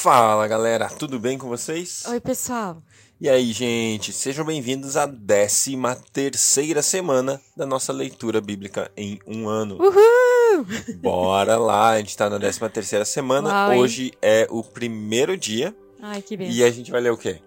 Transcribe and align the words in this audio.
Fala 0.00 0.48
galera, 0.48 0.88
tudo 0.88 1.20
bem 1.20 1.36
com 1.36 1.46
vocês? 1.46 2.04
Oi, 2.08 2.18
pessoal. 2.20 2.82
E 3.20 3.28
aí, 3.28 3.52
gente, 3.52 4.14
sejam 4.14 4.46
bem-vindos 4.46 4.96
à 4.96 5.06
13 5.06 5.76
terceira 6.10 6.80
semana 6.80 7.38
da 7.54 7.66
nossa 7.66 7.92
leitura 7.92 8.40
bíblica 8.40 8.90
em 8.96 9.18
um 9.26 9.46
ano. 9.46 9.76
Uhul! 9.76 10.64
Bora 11.02 11.58
lá, 11.58 11.90
a 11.90 11.98
gente 11.98 12.16
tá 12.16 12.30
na 12.30 12.38
13 12.38 12.60
terceira 12.70 13.04
semana. 13.04 13.50
Uau? 13.50 13.80
Hoje 13.80 14.12
é 14.22 14.46
o 14.48 14.64
primeiro 14.64 15.36
dia 15.36 15.76
Ai, 16.00 16.22
que 16.22 16.34
bem. 16.34 16.50
e 16.50 16.64
a 16.64 16.70
gente 16.70 16.90
vai 16.90 17.02
ler 17.02 17.12
o 17.12 17.18
quê? 17.18 17.38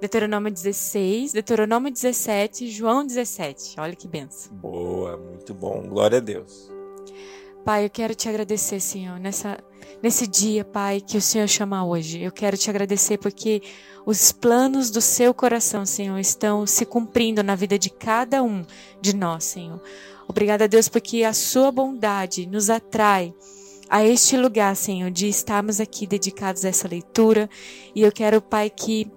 Deuteronômio 0.00 0.50
16, 0.50 1.34
Deuteronômio 1.34 1.92
17, 1.92 2.70
João 2.70 3.06
17. 3.06 3.78
Olha 3.78 3.94
que 3.94 4.08
benção. 4.08 4.54
Boa, 4.54 5.18
muito 5.18 5.52
bom, 5.52 5.86
glória 5.86 6.16
a 6.16 6.22
Deus. 6.22 6.70
Pai, 7.64 7.84
eu 7.84 7.90
quero 7.90 8.14
te 8.14 8.28
agradecer, 8.28 8.80
Senhor, 8.80 9.18
nessa, 9.20 9.58
nesse 10.02 10.26
dia, 10.26 10.64
Pai, 10.64 11.00
que 11.00 11.16
o 11.16 11.20
Senhor 11.20 11.46
chama 11.46 11.84
hoje. 11.84 12.20
Eu 12.20 12.32
quero 12.32 12.56
te 12.56 12.70
agradecer 12.70 13.18
porque 13.18 13.62
os 14.06 14.32
planos 14.32 14.90
do 14.90 15.00
seu 15.00 15.34
coração, 15.34 15.84
Senhor, 15.84 16.18
estão 16.18 16.66
se 16.66 16.86
cumprindo 16.86 17.42
na 17.42 17.54
vida 17.54 17.78
de 17.78 17.90
cada 17.90 18.42
um 18.42 18.64
de 19.00 19.14
nós, 19.14 19.44
Senhor. 19.44 19.80
Obrigada, 20.26 20.66
Deus, 20.66 20.88
porque 20.88 21.22
a 21.22 21.32
sua 21.32 21.70
bondade 21.70 22.46
nos 22.46 22.70
atrai 22.70 23.34
a 23.90 24.04
este 24.04 24.36
lugar, 24.36 24.74
Senhor, 24.74 25.10
de 25.10 25.28
estarmos 25.28 25.80
aqui 25.80 26.06
dedicados 26.06 26.64
a 26.64 26.68
essa 26.68 26.88
leitura. 26.88 27.50
E 27.94 28.02
eu 28.02 28.10
quero, 28.12 28.40
Pai, 28.40 28.70
que 28.70 29.10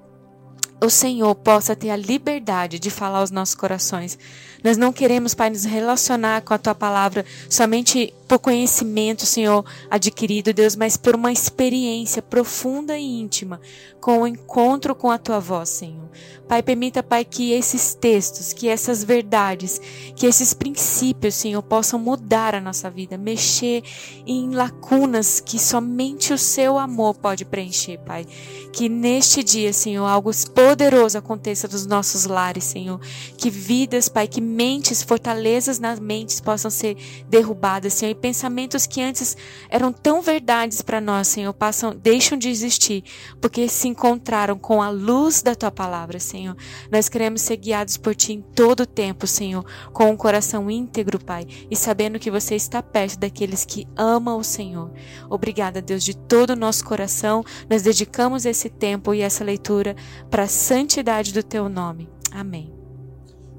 o 0.84 0.90
Senhor 0.90 1.34
possa 1.36 1.76
ter 1.76 1.92
a 1.92 1.96
liberdade 1.96 2.78
de 2.78 2.90
falar 2.90 3.20
aos 3.20 3.32
nossos 3.32 3.56
corações. 3.56 4.18
Nós 4.64 4.78
não 4.78 4.94
queremos, 4.94 5.34
Pai, 5.34 5.50
nos 5.50 5.66
relacionar 5.66 6.42
com 6.42 6.54
a 6.54 6.58
tua 6.58 6.74
palavra 6.74 7.26
somente 7.50 8.14
por 8.28 8.40
conhecimento, 8.40 9.26
Senhor, 9.26 9.66
adquirido, 9.90 10.54
Deus, 10.54 10.76
mas 10.76 10.98
por 10.98 11.16
uma 11.16 11.32
experiência 11.32 12.22
profunda 12.22 12.98
e 12.98 13.04
íntima 13.04 13.60
com 14.04 14.24
o 14.24 14.28
encontro 14.28 14.94
com 14.94 15.10
a 15.10 15.18
tua 15.18 15.40
voz, 15.40 15.70
Senhor. 15.70 16.10
Pai, 16.46 16.62
permita, 16.62 17.02
Pai, 17.02 17.24
que 17.24 17.54
esses 17.54 17.94
textos, 17.94 18.52
que 18.52 18.68
essas 18.68 19.02
verdades, 19.02 19.80
que 20.14 20.26
esses 20.26 20.54
princípios, 20.54 21.36
Senhor, 21.36 21.64
possam 21.64 21.98
mudar 21.98 22.54
a 22.54 22.60
nossa 22.60 22.90
vida, 22.90 23.18
mexer 23.18 23.82
em 24.28 24.50
lacunas 24.50 25.40
que 25.40 25.58
somente 25.58 26.34
o 26.34 26.38
seu 26.38 26.78
amor 26.78 27.16
pode 27.16 27.46
preencher, 27.46 27.98
Pai. 28.00 28.26
Que 28.74 28.90
neste 28.90 29.42
dia, 29.42 29.72
Senhor, 29.72 30.06
algo 30.06 30.32
poderoso 30.54 31.18
aconteça 31.18 31.66
nos 31.70 31.86
nossos 31.86 32.26
lares, 32.26 32.66
Senhor. 32.66 33.00
Que 33.38 33.50
vidas, 33.50 34.10
Pai, 34.10 34.28
que 34.28 34.42
mentes, 34.54 35.02
fortalezas 35.02 35.80
nas 35.80 36.00
mentes 36.00 36.40
possam 36.40 36.70
ser 36.70 36.96
derrubadas, 37.28 37.94
Senhor. 37.94 38.12
E 38.12 38.16
pensamentos 38.16 38.86
que 38.86 39.02
antes 39.02 39.36
eram 39.70 39.92
tão 39.92 40.22
verdades 40.22 40.82
para 40.82 41.02
nós, 41.02 41.28
Senhor, 41.28 41.54
passam, 41.54 41.96
deixam 41.96 42.38
de 42.38 42.50
existir, 42.50 43.04
porque 43.42 43.68
se 43.68 43.88
encontraram 43.88 44.58
com 44.58 44.82
a 44.82 44.90
luz 44.90 45.42
da 45.42 45.56
tua 45.56 45.72
palavra, 45.72 46.20
Senhor. 46.20 46.56
Nós 46.92 47.10
queremos 47.10 47.42
ser 47.42 47.58
guiados 47.58 47.98
por 47.98 48.16
ti 48.16 48.34
em 48.34 48.42
todo 48.42 48.82
o 48.82 48.86
tempo, 48.86 49.26
Senhor, 49.26 49.66
com 49.92 50.12
um 50.12 50.18
coração 50.18 50.70
íntegro, 50.70 51.24
Pai, 51.24 51.48
e 51.70 51.76
sabendo 51.76 52.20
que 52.20 52.32
você 52.32 52.56
está 52.56 52.82
perto 52.84 53.20
daqueles 53.20 53.66
que 53.66 53.88
amam 53.96 54.38
o 54.38 54.44
Senhor. 54.44 54.92
Obrigada, 55.30 55.82
Deus, 55.82 56.04
de 56.04 56.16
todo 56.16 56.52
o 56.52 56.56
nosso 56.56 56.86
coração. 56.86 57.44
Nós 57.70 57.82
dedicamos 57.82 58.46
esse 58.46 58.70
tempo 58.70 59.14
e 59.14 59.22
essa 59.22 59.44
leitura 59.44 59.96
para 60.30 60.44
a 60.44 60.48
santidade 60.48 61.34
do 61.34 61.44
teu 61.44 61.68
nome. 61.68 62.10
Amém. 62.32 62.73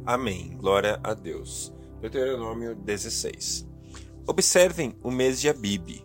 Amém, 0.07 0.55
glória 0.59 1.01
a 1.03 1.15
Deus. 1.15 1.73
Deuteronômio 1.99 2.75
16. 2.75 3.67
Observem 4.27 4.95
o 5.03 5.11
mês 5.11 5.41
de 5.41 5.49
Abibe 5.49 6.05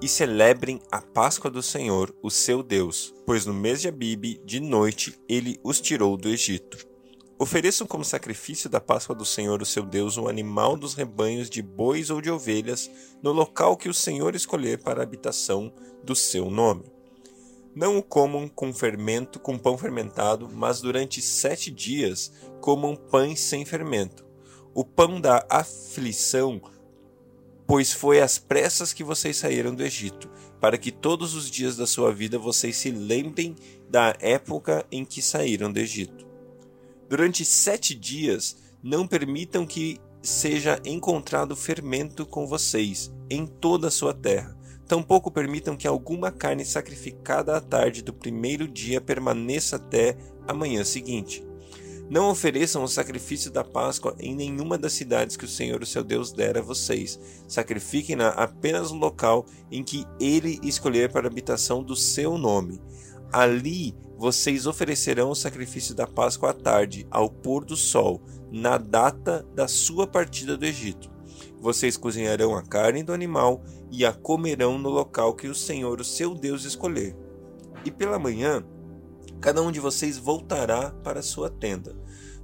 e 0.00 0.06
celebrem 0.06 0.80
a 0.88 1.02
Páscoa 1.02 1.50
do 1.50 1.60
Senhor, 1.60 2.14
o 2.22 2.30
seu 2.30 2.62
Deus, 2.62 3.12
pois 3.26 3.46
no 3.46 3.52
mês 3.52 3.80
de 3.80 3.88
Abibe, 3.88 4.40
de 4.44 4.60
noite, 4.60 5.18
ele 5.28 5.58
os 5.64 5.80
tirou 5.80 6.16
do 6.16 6.28
Egito. 6.28 6.78
Ofereçam 7.40 7.88
como 7.88 8.04
sacrifício 8.04 8.70
da 8.70 8.80
Páscoa 8.80 9.16
do 9.16 9.24
Senhor, 9.24 9.60
o 9.60 9.66
seu 9.66 9.82
Deus, 9.82 10.16
um 10.16 10.28
animal 10.28 10.76
dos 10.76 10.94
rebanhos 10.94 11.50
de 11.50 11.60
bois 11.60 12.08
ou 12.08 12.20
de 12.20 12.30
ovelhas, 12.30 12.88
no 13.20 13.32
local 13.32 13.76
que 13.76 13.88
o 13.88 13.94
Senhor 13.94 14.36
escolher 14.36 14.80
para 14.80 15.00
a 15.00 15.02
habitação 15.02 15.72
do 16.04 16.14
seu 16.14 16.48
nome. 16.48 16.99
Não 17.74 17.98
o 17.98 18.02
comam 18.02 18.48
com 18.48 18.72
fermento, 18.72 19.38
com 19.38 19.56
pão 19.56 19.78
fermentado, 19.78 20.48
mas 20.52 20.80
durante 20.80 21.22
sete 21.22 21.70
dias 21.70 22.32
comam 22.60 22.96
pães 22.96 23.40
sem 23.40 23.64
fermento. 23.64 24.26
O 24.74 24.84
pão 24.84 25.20
da 25.20 25.46
aflição, 25.48 26.60
pois 27.66 27.92
foi 27.92 28.20
às 28.20 28.38
pressas 28.38 28.92
que 28.92 29.04
vocês 29.04 29.36
saíram 29.36 29.74
do 29.74 29.84
Egito, 29.84 30.28
para 30.60 30.76
que 30.76 30.90
todos 30.90 31.34
os 31.34 31.48
dias 31.48 31.76
da 31.76 31.86
sua 31.86 32.12
vida 32.12 32.38
vocês 32.38 32.76
se 32.76 32.90
lembrem 32.90 33.54
da 33.88 34.16
época 34.20 34.84
em 34.90 35.04
que 35.04 35.22
saíram 35.22 35.72
do 35.72 35.78
Egito. 35.78 36.26
Durante 37.08 37.44
sete 37.44 37.94
dias, 37.94 38.56
não 38.82 39.06
permitam 39.06 39.66
que 39.66 40.00
seja 40.22 40.80
encontrado 40.84 41.56
fermento 41.56 42.26
com 42.26 42.46
vocês 42.46 43.12
em 43.28 43.46
toda 43.46 43.88
a 43.88 43.90
sua 43.90 44.12
terra. 44.12 44.56
Tampouco 44.90 45.30
permitam 45.30 45.76
que 45.76 45.86
alguma 45.86 46.32
carne 46.32 46.64
sacrificada 46.64 47.56
à 47.56 47.60
tarde 47.60 48.02
do 48.02 48.12
primeiro 48.12 48.66
dia 48.66 49.00
permaneça 49.00 49.76
até 49.76 50.16
a 50.48 50.52
manhã 50.52 50.82
seguinte. 50.82 51.46
Não 52.10 52.28
ofereçam 52.28 52.82
o 52.82 52.88
sacrifício 52.88 53.52
da 53.52 53.62
Páscoa 53.62 54.16
em 54.18 54.34
nenhuma 54.34 54.76
das 54.76 54.92
cidades 54.92 55.36
que 55.36 55.44
o 55.44 55.48
Senhor, 55.48 55.80
o 55.80 55.86
seu 55.86 56.02
Deus, 56.02 56.32
der 56.32 56.58
a 56.58 56.60
vocês. 56.60 57.20
Sacrifiquem-na 57.46 58.30
apenas 58.30 58.90
no 58.90 58.98
local 58.98 59.46
em 59.70 59.84
que 59.84 60.04
ele 60.18 60.58
escolher 60.60 61.12
para 61.12 61.28
a 61.28 61.30
habitação 61.30 61.84
do 61.84 61.94
seu 61.94 62.36
nome. 62.36 62.82
Ali 63.32 63.94
vocês 64.18 64.66
oferecerão 64.66 65.30
o 65.30 65.36
sacrifício 65.36 65.94
da 65.94 66.04
Páscoa 66.04 66.50
à 66.50 66.52
tarde, 66.52 67.06
ao 67.12 67.30
pôr 67.30 67.64
do 67.64 67.76
sol, 67.76 68.20
na 68.50 68.76
data 68.76 69.46
da 69.54 69.68
sua 69.68 70.04
partida 70.04 70.56
do 70.56 70.66
Egito. 70.66 71.19
Vocês 71.60 71.96
cozinharão 71.96 72.56
a 72.56 72.62
carne 72.62 73.02
do 73.02 73.12
animal 73.12 73.62
e 73.90 74.04
a 74.04 74.12
comerão 74.12 74.78
no 74.78 74.88
local 74.88 75.34
que 75.34 75.46
o 75.46 75.54
Senhor, 75.54 76.00
o 76.00 76.04
seu 76.04 76.34
Deus, 76.34 76.64
escolher. 76.64 77.14
E 77.84 77.90
pela 77.90 78.18
manhã, 78.18 78.64
cada 79.40 79.60
um 79.60 79.70
de 79.70 79.78
vocês 79.78 80.16
voltará 80.16 80.90
para 81.04 81.20
sua 81.20 81.50
tenda. 81.50 81.94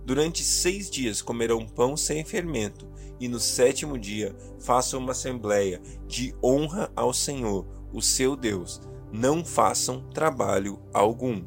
Durante 0.04 0.44
seis 0.44 0.90
dias 0.90 1.22
comerão 1.22 1.66
pão 1.66 1.96
sem 1.96 2.24
fermento, 2.24 2.86
e 3.18 3.26
no 3.26 3.40
sétimo 3.40 3.98
dia 3.98 4.36
façam 4.60 5.00
uma 5.00 5.12
assembleia 5.12 5.80
de 6.06 6.34
honra 6.44 6.92
ao 6.94 7.14
Senhor, 7.14 7.66
o 7.92 8.02
seu 8.02 8.36
Deus. 8.36 8.80
Não 9.10 9.44
façam 9.44 10.02
trabalho 10.10 10.78
algum. 10.92 11.42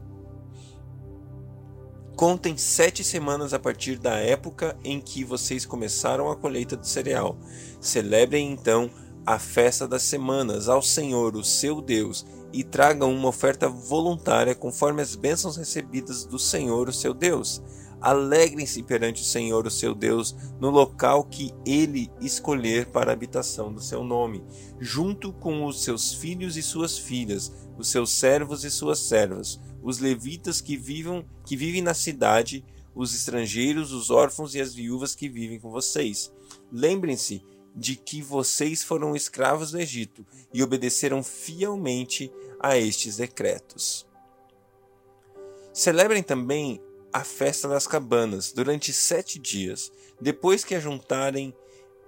Contem 2.19 2.57
sete 2.57 3.01
semanas 3.01 3.53
a 3.53 3.59
partir 3.59 3.97
da 3.97 4.15
época 4.17 4.77
em 4.83 4.99
que 4.99 5.23
vocês 5.23 5.65
começaram 5.65 6.29
a 6.29 6.35
colheita 6.35 6.75
do 6.75 6.85
cereal. 6.85 7.37
Celebrem 7.79 8.51
então 8.51 8.91
a 9.25 9.39
festa 9.39 9.87
das 9.87 10.01
semanas 10.01 10.67
ao 10.67 10.81
Senhor, 10.81 11.37
o 11.37 11.45
seu 11.45 11.81
Deus, 11.81 12.25
e 12.51 12.61
tragam 12.61 13.13
uma 13.13 13.29
oferta 13.29 13.69
voluntária 13.69 14.53
conforme 14.53 15.01
as 15.01 15.15
bênçãos 15.15 15.55
recebidas 15.55 16.25
do 16.25 16.37
Senhor, 16.37 16.89
o 16.89 16.93
seu 16.93 17.13
Deus. 17.13 17.63
Alegrem-se 18.01 18.83
perante 18.83 19.21
o 19.21 19.25
Senhor, 19.25 19.65
o 19.65 19.71
seu 19.71 19.95
Deus, 19.95 20.35
no 20.59 20.69
local 20.69 21.23
que 21.23 21.53
ele 21.65 22.11
escolher 22.19 22.87
para 22.87 23.11
a 23.11 23.13
habitação 23.13 23.71
do 23.71 23.81
seu 23.81 24.03
nome, 24.03 24.43
junto 24.77 25.31
com 25.31 25.65
os 25.65 25.85
seus 25.85 26.13
filhos 26.13 26.57
e 26.57 26.61
suas 26.61 26.97
filhas, 26.97 27.68
os 27.79 27.87
seus 27.87 28.11
servos 28.11 28.65
e 28.65 28.69
suas 28.69 28.99
servas, 28.99 29.57
os 29.81 29.99
levitas 29.99 30.59
que 30.59 30.75
vivam, 30.75 31.25
que 31.45 31.55
vivem 31.55 31.81
na 31.81 31.93
cidade, 31.93 32.63
os 32.93 33.15
estrangeiros, 33.15 33.93
os 33.93 34.09
órfãos 34.09 34.53
e 34.53 34.59
as 34.59 34.73
viúvas 34.73 35.15
que 35.15 35.29
vivem 35.29 35.59
com 35.59 35.71
vocês. 35.71 36.31
Lembrem-se 36.69 37.41
de 37.73 37.95
que 37.95 38.21
vocês 38.21 38.83
foram 38.83 39.15
escravos 39.15 39.71
do 39.71 39.79
Egito 39.79 40.25
e 40.53 40.61
obedeceram 40.61 41.23
fielmente 41.23 42.29
a 42.59 42.77
estes 42.77 43.15
decretos. 43.15 44.05
Celebrem 45.73 46.21
também 46.21 46.81
a 47.13 47.23
festa 47.23 47.69
das 47.69 47.87
cabanas 47.87 48.51
durante 48.51 48.91
sete 48.91 49.39
dias, 49.39 49.89
depois 50.19 50.65
que 50.65 50.75
ajuntarem 50.75 51.55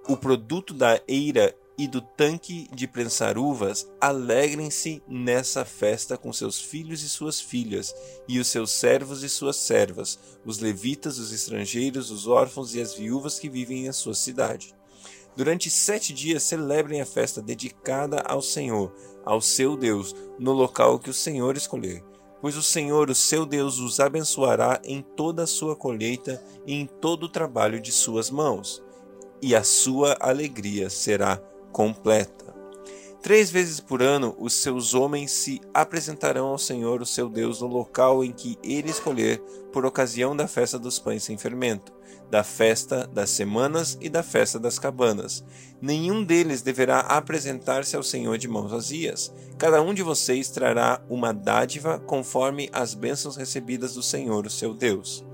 o 0.06 0.16
produto 0.16 0.74
da 0.74 1.00
eira 1.08 1.56
e 1.78 1.88
do 1.88 2.00
tanque 2.00 2.68
de 2.74 2.86
prensar 2.86 3.38
uvas, 3.38 3.88
alegrem-se 4.00 5.02
nessa 5.08 5.64
festa 5.64 6.16
com 6.16 6.32
seus 6.32 6.60
filhos 6.60 7.02
e 7.02 7.08
suas 7.08 7.40
filhas, 7.40 7.94
e 8.28 8.38
os 8.38 8.48
seus 8.48 8.70
servos 8.70 9.22
e 9.22 9.28
suas 9.28 9.56
servas, 9.56 10.18
os 10.44 10.58
levitas, 10.58 11.18
os 11.18 11.32
estrangeiros, 11.32 12.10
os 12.10 12.26
órfãos 12.26 12.74
e 12.74 12.80
as 12.80 12.94
viúvas 12.94 13.38
que 13.38 13.48
vivem 13.48 13.86
em 13.86 13.92
sua 13.92 14.14
cidade. 14.14 14.74
Durante 15.34 15.70
sete 15.70 16.12
dias 16.12 16.42
celebrem 16.42 17.00
a 17.00 17.06
festa 17.06 17.40
dedicada 17.40 18.20
ao 18.26 18.42
Senhor, 18.42 18.92
ao 19.24 19.40
seu 19.40 19.76
Deus, 19.76 20.14
no 20.38 20.52
local 20.52 20.98
que 20.98 21.08
o 21.08 21.14
Senhor 21.14 21.56
escolher. 21.56 22.04
Pois 22.40 22.56
o 22.56 22.62
Senhor, 22.62 23.08
o 23.08 23.14
seu 23.14 23.46
Deus, 23.46 23.78
os 23.78 23.98
abençoará 23.98 24.80
em 24.84 25.00
toda 25.00 25.44
a 25.44 25.46
sua 25.46 25.74
colheita 25.74 26.42
e 26.66 26.74
em 26.74 26.86
todo 26.86 27.24
o 27.24 27.28
trabalho 27.28 27.80
de 27.80 27.92
suas 27.92 28.30
mãos, 28.30 28.82
e 29.40 29.54
a 29.54 29.64
sua 29.64 30.16
alegria 30.20 30.90
será 30.90 31.40
completa. 31.72 32.52
Três 33.22 33.52
vezes 33.52 33.78
por 33.78 34.02
ano 34.02 34.34
os 34.36 34.52
seus 34.52 34.94
homens 34.94 35.30
se 35.30 35.60
apresentarão 35.72 36.48
ao 36.48 36.58
Senhor, 36.58 37.00
o 37.00 37.06
seu 37.06 37.28
Deus, 37.28 37.60
no 37.60 37.68
local 37.68 38.24
em 38.24 38.32
que 38.32 38.58
ele 38.64 38.90
escolher, 38.90 39.38
por 39.72 39.86
ocasião 39.86 40.34
da 40.34 40.48
festa 40.48 40.76
dos 40.76 40.98
pães 40.98 41.22
sem 41.22 41.38
fermento, 41.38 41.92
da 42.28 42.42
festa 42.42 43.06
das 43.06 43.30
semanas 43.30 43.96
e 44.00 44.08
da 44.08 44.24
festa 44.24 44.58
das 44.58 44.76
cabanas. 44.76 45.44
Nenhum 45.80 46.24
deles 46.24 46.62
deverá 46.62 46.98
apresentar-se 46.98 47.94
ao 47.94 48.02
Senhor 48.02 48.36
de 48.38 48.48
mãos 48.48 48.72
vazias. 48.72 49.32
Cada 49.56 49.80
um 49.80 49.94
de 49.94 50.02
vocês 50.02 50.50
trará 50.50 51.00
uma 51.08 51.32
dádiva 51.32 52.00
conforme 52.00 52.68
as 52.72 52.92
bênçãos 52.92 53.36
recebidas 53.36 53.94
do 53.94 54.02
Senhor, 54.02 54.46
o 54.46 54.50
seu 54.50 54.74
Deus. 54.74 55.24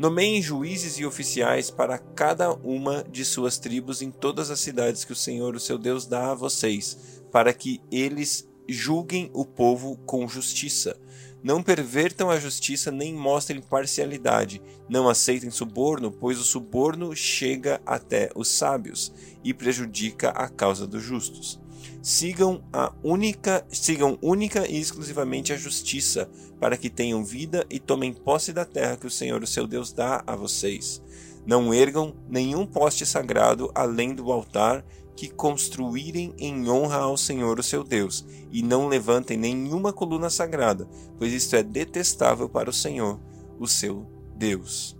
Nomeiem 0.00 0.40
juízes 0.40 0.98
e 0.98 1.04
oficiais 1.04 1.70
para 1.70 1.98
cada 1.98 2.50
uma 2.50 3.04
de 3.04 3.22
suas 3.22 3.58
tribos 3.58 4.00
em 4.00 4.10
todas 4.10 4.50
as 4.50 4.58
cidades 4.58 5.04
que 5.04 5.12
o 5.12 5.14
Senhor, 5.14 5.54
o 5.54 5.60
seu 5.60 5.76
Deus, 5.76 6.06
dá 6.06 6.30
a 6.30 6.34
vocês, 6.34 7.20
para 7.30 7.52
que 7.52 7.82
eles 7.92 8.48
julguem 8.66 9.30
o 9.34 9.44
povo 9.44 9.98
com 10.06 10.26
justiça. 10.26 10.98
Não 11.42 11.62
pervertam 11.62 12.30
a 12.30 12.40
justiça 12.40 12.90
nem 12.90 13.12
mostrem 13.12 13.60
parcialidade. 13.60 14.62
Não 14.88 15.06
aceitem 15.06 15.50
suborno, 15.50 16.10
pois 16.10 16.40
o 16.40 16.44
suborno 16.44 17.14
chega 17.14 17.78
até 17.84 18.30
os 18.34 18.48
sábios 18.48 19.12
e 19.44 19.52
prejudica 19.52 20.30
a 20.30 20.48
causa 20.48 20.86
dos 20.86 21.02
justos 21.02 21.60
sigam 22.02 22.62
a 22.72 22.92
única, 23.02 23.64
sigam 23.70 24.18
única 24.22 24.66
e 24.66 24.78
exclusivamente 24.78 25.52
a 25.52 25.56
justiça, 25.56 26.30
para 26.58 26.76
que 26.76 26.90
tenham 26.90 27.24
vida 27.24 27.66
e 27.70 27.78
tomem 27.78 28.12
posse 28.12 28.52
da 28.52 28.64
terra 28.64 28.96
que 28.96 29.06
o 29.06 29.10
Senhor, 29.10 29.42
o 29.42 29.46
seu 29.46 29.66
Deus, 29.66 29.92
dá 29.92 30.22
a 30.26 30.34
vocês. 30.34 31.02
Não 31.46 31.72
ergam 31.72 32.14
nenhum 32.28 32.66
poste 32.66 33.06
sagrado 33.06 33.70
além 33.74 34.14
do 34.14 34.30
altar 34.30 34.84
que 35.16 35.28
construírem 35.28 36.34
em 36.38 36.70
honra 36.70 36.98
ao 36.98 37.16
Senhor, 37.16 37.58
o 37.58 37.62
seu 37.62 37.84
Deus, 37.84 38.24
e 38.50 38.62
não 38.62 38.88
levantem 38.88 39.36
nenhuma 39.36 39.92
coluna 39.92 40.30
sagrada, 40.30 40.88
pois 41.18 41.32
isto 41.32 41.56
é 41.56 41.62
detestável 41.62 42.48
para 42.48 42.70
o 42.70 42.72
Senhor, 42.72 43.20
o 43.58 43.66
seu 43.66 44.06
Deus. 44.36 44.96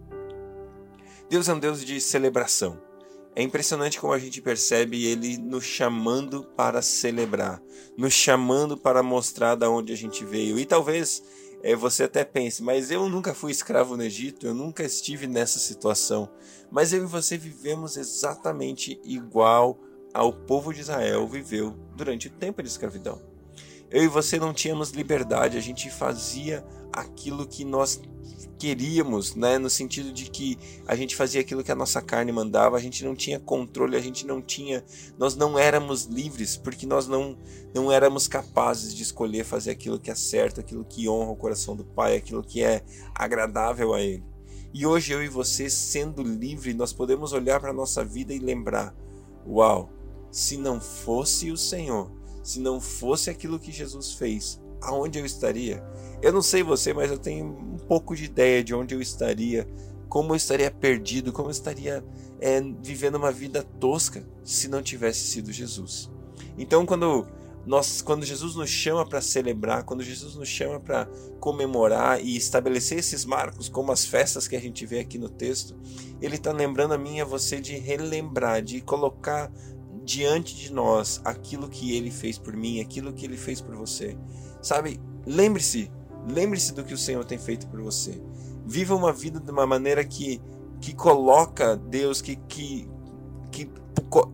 Deus 1.31 1.49
é 1.49 1.55
um 1.55 1.59
Deus 1.59 1.85
de 1.85 2.01
celebração. 2.01 2.90
É 3.35 3.43
impressionante 3.43 4.01
como 4.01 4.13
a 4.13 4.19
gente 4.19 4.43
percebe 4.43 5.07
ele 5.07 5.39
nos 5.39 5.65
chamando 5.65 6.45
para 6.57 6.83
celebrar, 6.83 7.63
nos 7.97 8.13
chamando 8.13 8.77
para 8.77 9.03
mostrar 9.03 9.55
da 9.55 9.71
onde 9.71 9.93
a 9.93 9.97
gente 9.97 10.25
veio. 10.25 10.59
E 10.59 10.67
talvez 10.67 11.23
é, 11.63 11.77
você 11.77 12.05
até 12.05 12.25
pense, 12.25 12.63
mas 12.63 12.91
eu 12.91 13.09
nunca 13.09 13.33
fui 13.33 13.53
escravo 13.53 13.97
no 13.97 14.03
Egito, 14.03 14.47
eu 14.47 14.55
nunca 14.55 14.83
estive 14.83 15.27
nessa 15.27 15.59
situação. 15.59 16.29
Mas 16.71 16.93
eu 16.93 17.05
e 17.05 17.07
você 17.07 17.37
vivemos 17.37 17.97
exatamente 17.97 19.01
igual 19.05 19.79
ao 20.13 20.33
povo 20.33 20.73
de 20.73 20.81
Israel 20.81 21.27
viveu 21.29 21.77
durante 21.95 22.29
o 22.29 22.31
tempo 22.31 22.63
de 22.63 22.69
escravidão. 22.69 23.21
Eu 23.91 24.03
e 24.03 24.09
você 24.09 24.39
não 24.39 24.53
tínhamos 24.53 24.91
liberdade, 24.91 25.57
a 25.57 25.61
gente 25.61 25.91
fazia 25.91 26.65
aquilo 26.93 27.47
que 27.47 27.65
nós 27.65 28.01
queríamos, 28.61 29.35
né? 29.35 29.57
No 29.57 29.71
sentido 29.71 30.13
de 30.13 30.31
que 30.31 30.59
a 30.87 30.95
gente 30.95 31.17
fazia 31.17 31.41
aquilo 31.41 31.65
que 31.65 31.73
a 31.73 31.75
nossa 31.75 32.03
carne 32.03 32.31
mandava, 32.31 32.77
a 32.77 32.81
gente 32.81 33.03
não 33.03 33.17
tinha 33.17 33.41
controle, 33.41 33.97
a 33.97 34.01
gente 34.01 34.27
não 34.27 34.43
tinha, 34.43 34.85
nós 35.19 35.35
não 35.35 35.59
éramos 35.59 36.05
livres 36.05 36.59
porque 36.59 36.85
nós 36.85 37.09
não 37.09 37.39
não 37.75 37.91
éramos 37.91 38.29
capazes 38.29 38.95
de 38.95 39.03
escolher 39.03 39.45
fazer 39.45 39.71
aquilo 39.71 39.99
que 39.99 40.11
é 40.11 40.15
certo, 40.15 40.61
aquilo 40.61 40.85
que 40.85 41.09
honra 41.09 41.31
o 41.31 41.37
coração 41.37 41.75
do 41.75 41.85
Pai, 41.85 42.17
aquilo 42.17 42.43
que 42.43 42.63
é 42.63 42.83
agradável 43.15 43.95
a 43.95 44.01
Ele. 44.03 44.23
E 44.75 44.85
hoje 44.85 45.13
eu 45.13 45.25
e 45.25 45.29
você, 45.29 45.71
sendo 45.71 46.23
livre, 46.23 46.75
nós 46.75 46.93
podemos 46.93 47.33
olhar 47.33 47.61
para 47.61 47.71
a 47.71 47.75
nossa 47.75 48.05
vida 48.05 48.35
e 48.35 48.39
lembrar: 48.39 48.95
uau, 49.47 49.89
se 50.31 50.59
não 50.59 50.79
fosse 50.79 51.51
o 51.51 51.57
Senhor, 51.57 52.13
se 52.43 52.61
não 52.61 52.79
fosse 52.79 53.31
aquilo 53.31 53.59
que 53.59 53.73
Jesus 53.73 54.13
fez, 54.13 54.61
aonde 54.81 55.19
eu 55.19 55.27
estaria? 55.27 55.83
Eu 56.23 56.33
não 56.33 56.43
sei 56.43 56.63
você, 56.63 56.93
mas 56.93 57.11
eu 57.11 57.19
tenho 57.19 57.47
um 57.47 57.79
pouco 57.79 58.15
de 58.15 58.25
ideia 58.25 58.63
de 58.63 58.75
onde 58.75 58.95
eu 58.95 59.01
estaria, 59.01 59.67
como 60.09 60.33
eu 60.33 60.37
estaria 60.37 60.71
perdido, 60.71 61.33
como 61.33 61.49
eu 61.49 61.53
estaria 61.53 62.05
é, 62.41 62.61
vivendo 62.83 63.17
uma 63.17 63.33
vida 63.33 63.63
tosca 63.79 64.27
se 64.45 64.69
não 64.69 64.83
tivesse 64.83 65.21
sido 65.21 65.53
Jesus. 65.53 66.11
Então, 66.59 66.85
quando 66.85 67.27
nós, 67.67 68.01
quando 68.01 68.25
Jesus 68.25 68.55
nos 68.55 68.71
chama 68.71 69.07
para 69.07 69.21
celebrar, 69.21 69.85
quando 69.85 70.03
Jesus 70.03 70.35
nos 70.35 70.49
chama 70.49 70.81
para 70.81 71.07
comemorar 71.39 72.23
e 72.25 72.37
estabelecer 72.37 72.99
esses 72.99 73.25
marcos, 73.25 73.69
como 73.69 73.93
as 73.93 74.05
festas 74.05 74.49
que 74.49 74.57
a 74.57 74.61
gente 74.61 74.87
vê 74.87 75.01
aqui 75.01 75.19
no 75.19 75.29
texto, 75.29 75.77
Ele 76.21 76.37
está 76.37 76.53
lembrando 76.53 76.95
a 76.95 76.99
mim 76.99 77.17
e 77.17 77.21
a 77.21 77.25
você 77.25 77.61
de 77.61 77.77
relembrar, 77.77 78.63
de 78.63 78.81
colocar 78.81 79.53
diante 80.05 80.57
de 80.57 80.73
nós 80.73 81.21
aquilo 81.25 81.69
que 81.69 81.95
Ele 81.95 82.11
fez 82.11 82.39
por 82.39 82.57
mim, 82.57 82.81
aquilo 82.81 83.13
que 83.13 83.27
Ele 83.27 83.37
fez 83.37 83.61
por 83.61 83.77
você. 83.77 84.17
Sabe, 84.63 85.01
lembre-se 85.27 85.91
Lembre-se 86.29 86.75
do 86.75 86.85
que 86.85 86.95
o 86.95 86.99
Senhor 86.99 87.25
tem 87.25 87.39
feito 87.39 87.67
por 87.69 87.81
você. 87.81 88.21
Viva 88.67 88.95
uma 88.95 89.13
vida 89.13 89.41
de 89.41 89.51
uma 89.51 89.67
maneira 89.67 90.05
que, 90.05 90.41
que 90.81 90.95
coloca 90.95 91.77
Deus, 91.77 92.21
que, 92.21 92.37
que, 92.37 92.89
que 93.51 93.71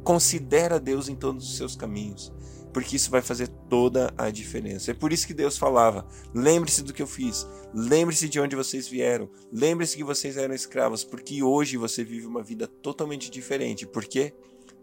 considera 0.05 0.81
Deus 0.81 1.09
em 1.09 1.15
todos 1.15 1.49
os 1.49 1.57
seus 1.57 1.77
caminhos. 1.77 2.33
Porque 2.73 2.97
isso 2.97 3.11
vai 3.11 3.23
fazer 3.23 3.49
toda 3.71 4.13
a 4.19 4.31
diferença. 4.31 4.91
É 4.91 4.95
por 4.95 5.13
isso 5.13 5.27
que 5.27 5.33
Deus 5.33 5.57
falava: 5.57 6.07
lembre-se 6.35 6.83
do 6.83 6.93
que 6.93 7.01
eu 7.01 7.07
fiz, 7.07 7.47
lembre-se 7.73 8.29
de 8.29 8.39
onde 8.39 8.55
vocês 8.55 8.87
vieram, 8.87 9.31
lembre-se 9.51 9.97
que 9.97 10.05
vocês 10.05 10.37
eram 10.37 10.55
escravos, 10.55 11.03
porque 11.03 11.43
hoje 11.43 11.79
você 11.79 12.05
vive 12.05 12.27
uma 12.27 12.43
vida 12.43 12.67
totalmente 12.67 13.31
diferente. 13.31 13.87
Por 13.87 14.05
quê? 14.05 14.35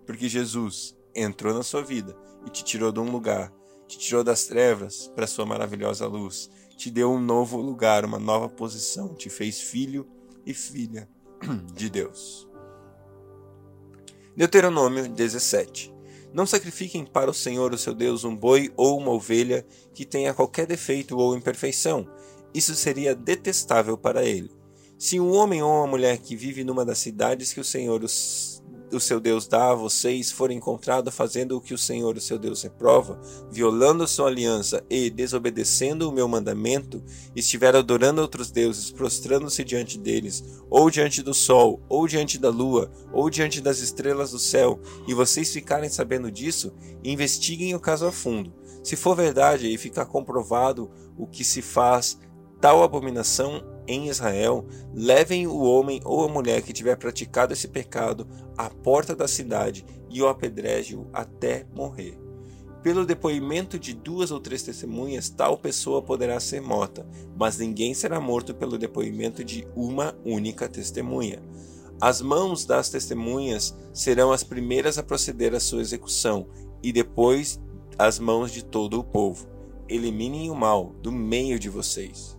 Porque 0.07 0.27
Jesus 0.27 0.97
entrou 1.13 1.53
na 1.53 1.61
sua 1.61 1.83
vida 1.83 2.17
e 2.47 2.49
te 2.49 2.63
tirou 2.63 2.91
de 2.91 2.99
um 2.99 3.11
lugar, 3.11 3.53
te 3.93 3.99
tirou 3.99 4.23
das 4.23 4.45
trevas 4.45 5.11
para 5.15 5.27
sua 5.27 5.45
maravilhosa 5.45 6.05
luz 6.07 6.49
te 6.75 6.89
deu 6.89 7.11
um 7.11 7.19
novo 7.19 7.61
lugar, 7.61 8.03
uma 8.03 8.19
nova 8.19 8.49
posição, 8.49 9.13
te 9.13 9.29
fez 9.29 9.61
filho 9.61 10.07
e 10.45 10.53
filha 10.53 11.07
de 11.73 11.89
Deus. 11.89 12.47
Deuteronômio 14.35 15.07
17. 15.07 15.93
Não 16.33 16.45
sacrifiquem 16.45 17.05
para 17.05 17.29
o 17.29 17.33
Senhor, 17.33 17.73
o 17.73 17.77
seu 17.77 17.93
Deus, 17.93 18.23
um 18.23 18.35
boi 18.35 18.73
ou 18.75 18.97
uma 18.97 19.11
ovelha 19.11 19.65
que 19.93 20.03
tenha 20.03 20.33
qualquer 20.33 20.65
defeito 20.65 21.17
ou 21.17 21.37
imperfeição. 21.37 22.05
Isso 22.53 22.73
seria 22.75 23.15
detestável 23.15 23.97
para 23.97 24.25
ele. 24.25 24.51
Se 24.97 25.19
um 25.19 25.31
homem 25.31 25.61
ou 25.61 25.69
uma 25.69 25.87
mulher 25.87 26.17
que 26.17 26.35
vive 26.35 26.63
numa 26.63 26.83
das 26.83 26.97
cidades 26.97 27.53
que 27.53 27.59
o 27.59 27.63
Senhor 27.63 28.03
o 28.95 28.99
seu 28.99 29.19
Deus 29.19 29.47
dá 29.47 29.71
a 29.71 29.75
vocês 29.75 30.31
for 30.31 30.51
encontrado 30.51 31.11
fazendo 31.11 31.57
o 31.57 31.61
que 31.61 31.73
o 31.73 31.77
Senhor, 31.77 32.15
o 32.15 32.21
seu 32.21 32.37
Deus, 32.37 32.61
reprova, 32.61 33.19
violando 33.51 34.07
sua 34.07 34.27
aliança 34.27 34.83
e 34.89 35.09
desobedecendo 35.09 36.09
o 36.09 36.11
meu 36.11 36.27
mandamento, 36.27 37.03
estiver 37.35 37.75
adorando 37.75 38.21
outros 38.21 38.51
deuses, 38.51 38.91
prostrando-se 38.91 39.63
diante 39.63 39.97
deles, 39.97 40.43
ou 40.69 40.89
diante 40.89 41.21
do 41.21 41.33
sol, 41.33 41.81
ou 41.89 42.07
diante 42.07 42.37
da 42.37 42.49
lua, 42.49 42.91
ou 43.11 43.29
diante 43.29 43.61
das 43.61 43.79
estrelas 43.79 44.31
do 44.31 44.39
céu, 44.39 44.79
e 45.07 45.13
vocês 45.13 45.51
ficarem 45.51 45.89
sabendo 45.89 46.31
disso, 46.31 46.73
investiguem 47.03 47.75
o 47.75 47.79
caso 47.79 48.05
a 48.05 48.11
fundo. 48.11 48.53
Se 48.83 48.95
for 48.95 49.15
verdade 49.15 49.67
e 49.67 49.77
ficar 49.77 50.05
comprovado 50.05 50.91
o 51.17 51.25
que 51.25 51.43
se 51.43 51.61
faz 51.61 52.19
tal 52.59 52.83
abominação 52.83 53.72
em 53.87 54.07
Israel, 54.07 54.65
levem 54.93 55.47
o 55.47 55.61
homem 55.61 56.01
ou 56.03 56.23
a 56.23 56.27
mulher 56.27 56.61
que 56.61 56.73
tiver 56.73 56.95
praticado 56.95 57.53
esse 57.53 57.67
pecado 57.67 58.27
à 58.57 58.69
porta 58.69 59.15
da 59.15 59.27
cidade 59.27 59.85
e 60.09 60.21
o 60.21 60.27
apedreje-o 60.27 61.07
até 61.11 61.65
morrer. 61.75 62.17
Pelo 62.83 63.05
depoimento 63.05 63.79
de 63.79 63.93
duas 63.93 64.29
ou 64.29 64.41
três 64.41 64.61
testemunhas, 64.61 65.29
tal 65.29 65.57
pessoa 65.57 66.01
poderá 66.01 66.37
ser 66.39 66.61
morta, 66.61 67.07
mas 67.37 67.57
ninguém 67.57 67.93
será 67.93 68.19
morto 68.19 68.53
pelo 68.53 68.77
depoimento 68.77 69.41
de 69.41 69.65
uma 69.73 70.13
única 70.25 70.67
testemunha. 70.67 71.41
As 72.01 72.21
mãos 72.21 72.65
das 72.65 72.89
testemunhas 72.89 73.73
serão 73.93 74.33
as 74.33 74.43
primeiras 74.43 74.97
a 74.97 75.03
proceder 75.03 75.55
à 75.55 75.59
sua 75.61 75.79
execução, 75.79 76.47
e 76.83 76.91
depois 76.91 77.57
as 77.97 78.19
mãos 78.19 78.51
de 78.51 78.65
todo 78.65 78.99
o 78.99 79.03
povo. 79.03 79.47
Eliminem 79.87 80.49
o 80.49 80.55
mal 80.55 80.93
do 81.01 81.11
meio 81.11 81.57
de 81.57 81.69
vocês. 81.69 82.37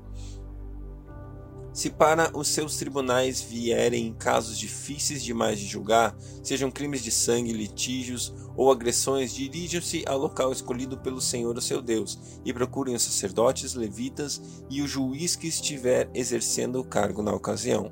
Se 1.74 1.90
para 1.90 2.30
os 2.38 2.46
seus 2.46 2.76
tribunais 2.76 3.40
vierem 3.40 4.14
casos 4.14 4.56
difíceis 4.56 5.24
demais 5.24 5.58
de 5.58 5.66
julgar, 5.66 6.16
sejam 6.40 6.70
crimes 6.70 7.02
de 7.02 7.10
sangue, 7.10 7.52
litígios 7.52 8.32
ou 8.56 8.70
agressões, 8.70 9.34
dirijam-se 9.34 10.04
ao 10.06 10.16
local 10.16 10.52
escolhido 10.52 10.96
pelo 10.96 11.20
Senhor, 11.20 11.56
o 11.58 11.60
seu 11.60 11.82
Deus, 11.82 12.16
e 12.44 12.52
procurem 12.52 12.94
os 12.94 13.02
sacerdotes, 13.02 13.74
levitas 13.74 14.40
e 14.70 14.82
o 14.82 14.86
juiz 14.86 15.34
que 15.34 15.48
estiver 15.48 16.08
exercendo 16.14 16.78
o 16.78 16.84
cargo 16.84 17.22
na 17.22 17.34
ocasião. 17.34 17.90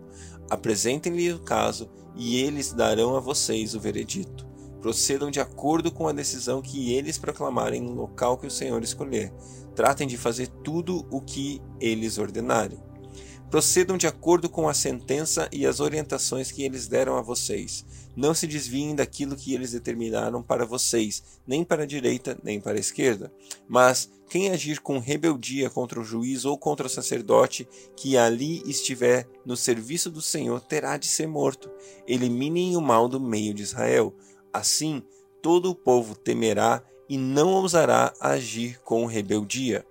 Apresentem-lhe 0.49 1.33
o 1.33 1.41
caso 1.41 1.91
e 2.15 2.37
eles 2.37 2.73
darão 2.73 3.17
a 3.17 3.21
vocês 3.21 3.75
o 3.75 3.81
veredito. 3.81 4.47
Procedam 4.81 5.29
de 5.29 5.41
acordo 5.41 5.91
com 5.91 6.07
a 6.07 6.13
decisão 6.13 6.63
que 6.63 6.93
eles 6.93 7.19
proclamarem 7.19 7.83
no 7.83 7.95
local 7.95 8.39
que 8.39 8.47
o 8.47 8.51
Senhor 8.51 8.81
escolher. 8.85 9.33
Tratem 9.75 10.07
de 10.07 10.17
fazer 10.17 10.47
tudo 10.63 11.05
o 11.11 11.21
que 11.21 11.61
eles 11.81 12.17
ordenarem. 12.17 12.92
Procedam 13.53 13.99
de 13.99 14.07
acordo 14.07 14.49
com 14.49 14.67
a 14.67 14.73
sentença 14.73 15.47
e 15.53 15.67
as 15.67 15.79
orientações 15.79 16.51
que 16.51 16.63
eles 16.63 16.89
deram 16.89 17.19
a 17.19 17.21
vocês. 17.21 17.85
Não 18.17 18.33
se 18.33 18.47
desviem 18.47 18.95
daquilo 18.95 19.37
que 19.37 19.53
eles 19.53 19.73
determinaram 19.73 20.43
para 20.43 20.65
vocês, 20.65 21.23
nem 21.47 21.63
para 21.63 21.83
a 21.83 21.87
direita, 21.87 22.39
nem 22.43 22.59
para 22.59 22.79
a 22.79 22.81
esquerda. 22.81 23.31
Mas 23.69 24.11
quem 24.31 24.49
agir 24.49 24.81
com 24.81 24.99
rebeldia 24.99 25.69
contra 25.69 26.01
o 26.01 26.05
juiz 26.05 26.47
ou 26.47 26.57
contra 26.57 26.87
o 26.87 26.91
sacerdote 26.91 27.69
que 27.95 28.17
ali 28.17 28.63
estiver 28.65 29.29
no 29.45 29.55
serviço 29.55 30.11
do 30.11 30.23
Senhor 30.23 30.59
terá 30.63 30.97
de 30.97 31.07
ser 31.07 31.29
morto. 31.29 31.71
Eliminem 32.09 32.75
o 32.75 32.81
mal 32.81 33.07
do 33.07 33.21
meio 33.21 33.53
de 33.53 33.63
Israel. 33.63 34.15
Assim, 34.51 35.03
todo 35.43 35.69
o 35.69 35.75
povo 35.75 36.17
temerá 36.17 36.83
e 37.07 37.19
não 37.19 37.51
ousará 37.51 38.15
agir 38.19 38.81
com 38.81 39.05
rebeldia. 39.05 39.85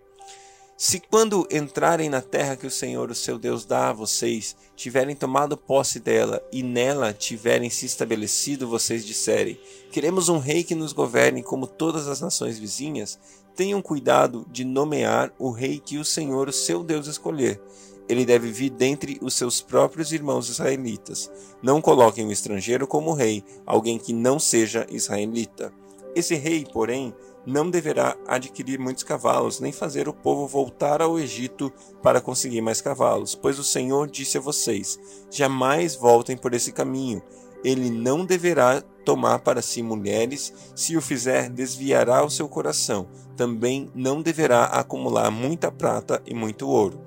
Se 0.83 1.00
quando 1.00 1.47
entrarem 1.51 2.09
na 2.09 2.23
terra 2.23 2.55
que 2.55 2.65
o 2.65 2.71
Senhor, 2.71 3.11
o 3.11 3.15
seu 3.15 3.38
Deus, 3.38 3.65
dá 3.65 3.89
a 3.89 3.93
vocês, 3.93 4.55
tiverem 4.75 5.15
tomado 5.15 5.55
posse 5.55 6.00
dela 6.00 6.43
e 6.51 6.63
nela 6.63 7.13
tiverem 7.13 7.69
se 7.69 7.85
estabelecido, 7.85 8.67
vocês 8.67 9.05
disserem: 9.05 9.59
Queremos 9.91 10.27
um 10.27 10.39
rei 10.39 10.63
que 10.63 10.73
nos 10.73 10.91
governe 10.91 11.43
como 11.43 11.67
todas 11.67 12.07
as 12.07 12.19
nações 12.19 12.57
vizinhas, 12.57 13.19
tenham 13.55 13.79
cuidado 13.79 14.43
de 14.51 14.65
nomear 14.65 15.31
o 15.38 15.51
rei 15.51 15.79
que 15.79 16.00
o 16.00 16.03
Senhor, 16.03 16.50
o 16.50 16.51
seu 16.51 16.83
Deus, 16.83 17.05
escolher. 17.05 17.61
Ele 18.09 18.25
deve 18.25 18.51
vir 18.51 18.71
dentre 18.71 19.19
os 19.21 19.35
seus 19.35 19.61
próprios 19.61 20.11
irmãos 20.11 20.50
israelitas. 20.50 21.29
Não 21.61 21.79
coloquem 21.79 22.25
um 22.25 22.31
estrangeiro 22.31 22.88
como 22.88 23.13
rei, 23.13 23.43
alguém 23.67 24.00
que 24.00 24.13
não 24.13 24.39
seja 24.39 24.88
israelita. 24.89 25.71
Esse 26.15 26.35
rei, 26.35 26.65
porém, 26.71 27.13
não 27.45 27.69
deverá 27.69 28.15
adquirir 28.27 28.77
muitos 28.77 29.03
cavalos, 29.03 29.59
nem 29.59 29.71
fazer 29.71 30.07
o 30.07 30.13
povo 30.13 30.45
voltar 30.47 31.01
ao 31.01 31.17
Egito 31.17 31.71
para 32.03 32.21
conseguir 32.21 32.61
mais 32.61 32.81
cavalos, 32.81 33.33
pois 33.33 33.57
o 33.57 33.63
Senhor 33.63 34.09
disse 34.09 34.37
a 34.37 34.41
vocês: 34.41 34.99
jamais 35.29 35.95
voltem 35.95 36.37
por 36.37 36.53
esse 36.53 36.71
caminho. 36.71 37.21
Ele 37.63 37.89
não 37.89 38.25
deverá 38.25 38.81
tomar 39.05 39.39
para 39.39 39.61
si 39.61 39.83
mulheres, 39.83 40.53
se 40.75 40.97
o 40.97 41.01
fizer, 41.01 41.49
desviará 41.49 42.25
o 42.25 42.29
seu 42.29 42.49
coração. 42.49 43.07
Também 43.37 43.89
não 43.93 44.21
deverá 44.21 44.65
acumular 44.65 45.29
muita 45.29 45.71
prata 45.71 46.21
e 46.25 46.33
muito 46.33 46.67
ouro. 46.67 46.99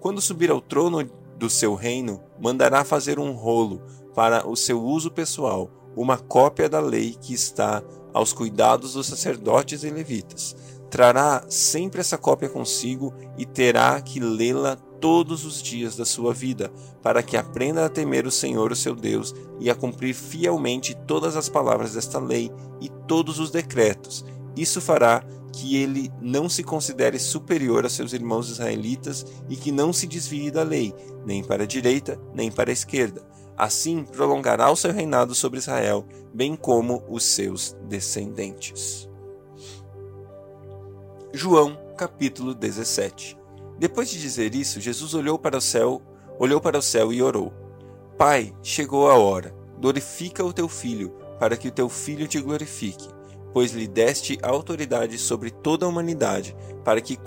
Quando 0.00 0.20
subir 0.20 0.50
ao 0.50 0.60
trono 0.60 1.04
do 1.36 1.50
seu 1.50 1.74
reino, 1.74 2.22
mandará 2.40 2.84
fazer 2.84 3.18
um 3.18 3.32
rolo 3.32 3.82
para 4.14 4.48
o 4.48 4.56
seu 4.56 4.82
uso 4.82 5.10
pessoal, 5.10 5.70
uma 5.94 6.16
cópia 6.16 6.68
da 6.68 6.80
lei 6.80 7.16
que 7.20 7.34
está 7.34 7.82
aos 8.12 8.32
cuidados 8.32 8.94
dos 8.94 9.06
sacerdotes 9.06 9.84
e 9.84 9.90
levitas. 9.90 10.56
Trará 10.90 11.44
sempre 11.48 12.00
essa 12.00 12.18
cópia 12.18 12.48
consigo 12.48 13.14
e 13.38 13.46
terá 13.46 14.00
que 14.00 14.18
lê-la 14.18 14.76
todos 15.00 15.44
os 15.44 15.62
dias 15.62 15.96
da 15.96 16.04
sua 16.04 16.34
vida, 16.34 16.70
para 17.02 17.22
que 17.22 17.36
aprenda 17.36 17.86
a 17.86 17.88
temer 17.88 18.26
o 18.26 18.30
Senhor, 18.30 18.70
o 18.70 18.76
seu 18.76 18.94
Deus, 18.94 19.34
e 19.58 19.70
a 19.70 19.74
cumprir 19.74 20.14
fielmente 20.14 20.94
todas 21.06 21.36
as 21.36 21.48
palavras 21.48 21.94
desta 21.94 22.18
lei 22.18 22.50
e 22.80 22.88
todos 23.06 23.38
os 23.38 23.50
decretos. 23.50 24.24
Isso 24.56 24.80
fará 24.80 25.24
que 25.52 25.76
ele 25.76 26.12
não 26.20 26.48
se 26.48 26.62
considere 26.62 27.18
superior 27.18 27.86
a 27.86 27.88
seus 27.88 28.12
irmãos 28.12 28.50
israelitas 28.50 29.24
e 29.48 29.56
que 29.56 29.72
não 29.72 29.92
se 29.92 30.06
desvie 30.06 30.50
da 30.50 30.62
lei, 30.62 30.94
nem 31.24 31.42
para 31.42 31.64
a 31.64 31.66
direita, 31.66 32.20
nem 32.34 32.50
para 32.50 32.70
a 32.70 32.72
esquerda 32.72 33.22
Assim 33.60 34.04
prolongará 34.04 34.70
o 34.70 34.74
seu 34.74 34.90
reinado 34.90 35.34
sobre 35.34 35.58
Israel, 35.58 36.06
bem 36.32 36.56
como 36.56 37.04
os 37.06 37.22
seus 37.22 37.76
descendentes. 37.86 39.06
João 41.30 41.78
capítulo 41.94 42.54
17 42.54 43.38
Depois 43.78 44.08
de 44.08 44.18
dizer 44.18 44.54
isso, 44.54 44.80
Jesus 44.80 45.12
olhou 45.12 45.38
para 45.38 45.58
o 45.58 45.60
céu, 45.60 46.00
olhou 46.38 46.58
para 46.58 46.78
o 46.78 46.82
céu 46.82 47.12
e 47.12 47.22
orou: 47.22 47.52
Pai, 48.16 48.54
chegou 48.62 49.10
a 49.10 49.18
hora. 49.18 49.54
Glorifica 49.78 50.42
o 50.42 50.54
teu 50.54 50.66
filho, 50.66 51.10
para 51.38 51.54
que 51.54 51.68
o 51.68 51.72
teu 51.72 51.90
filho 51.90 52.26
te 52.26 52.40
glorifique, 52.40 53.10
pois 53.52 53.72
lhe 53.72 53.86
deste 53.86 54.38
autoridade 54.42 55.18
sobre 55.18 55.50
toda 55.50 55.84
a 55.84 55.88
humanidade, 55.90 56.56
para 56.82 57.02
que 57.02 57.18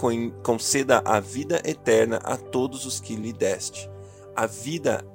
conceda 0.42 1.04
a 1.06 1.20
vida 1.20 1.62
eterna 1.64 2.18
a 2.24 2.36
todos 2.36 2.88
os 2.88 3.00
que 3.00 3.16
lhe 3.16 3.32
deste. 3.32 3.88
A 4.36 4.48
vida 4.48 5.06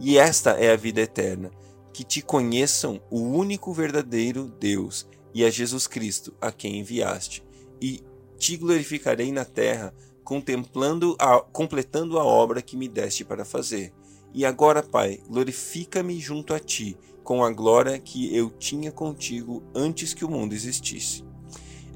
e 0.00 0.18
esta 0.18 0.52
é 0.52 0.72
a 0.72 0.76
vida 0.76 1.00
eterna, 1.00 1.50
que 1.92 2.04
te 2.04 2.20
conheçam 2.20 3.00
o 3.10 3.20
único 3.20 3.72
verdadeiro 3.72 4.52
Deus 4.58 5.06
e 5.32 5.44
a 5.44 5.50
Jesus 5.50 5.86
Cristo, 5.86 6.34
a 6.40 6.50
quem 6.50 6.78
enviaste. 6.78 7.44
E 7.80 8.02
te 8.36 8.56
glorificarei 8.56 9.30
na 9.30 9.44
terra, 9.44 9.94
contemplando 10.22 11.16
a, 11.18 11.40
completando 11.40 12.18
a 12.18 12.24
obra 12.24 12.60
que 12.60 12.76
me 12.76 12.88
deste 12.88 13.24
para 13.24 13.44
fazer. 13.44 13.92
E 14.32 14.44
agora, 14.44 14.82
Pai, 14.82 15.20
glorifica-me 15.28 16.18
junto 16.18 16.52
a 16.52 16.58
ti, 16.58 16.96
com 17.22 17.44
a 17.44 17.50
glória 17.50 17.98
que 17.98 18.36
eu 18.36 18.50
tinha 18.50 18.90
contigo 18.90 19.62
antes 19.74 20.12
que 20.12 20.24
o 20.24 20.30
mundo 20.30 20.52
existisse. 20.52 21.24